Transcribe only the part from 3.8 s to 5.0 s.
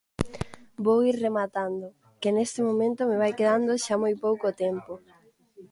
xa moi pouco tempo.